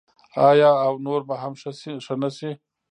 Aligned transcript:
آیا 0.49 0.71
او 0.85 0.93
نور 1.05 1.21
به 1.27 1.35
هم 1.41 1.53
ښه 2.05 2.15
نشي؟ 2.21 2.51